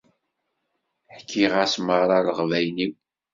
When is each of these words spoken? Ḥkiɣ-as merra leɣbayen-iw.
Ḥkiɣ-as 1.15 1.75
merra 1.85 2.17
leɣbayen-iw. 2.27 2.93